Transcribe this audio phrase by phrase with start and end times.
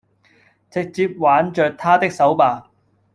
[0.71, 2.71] 直接挽著他的手吧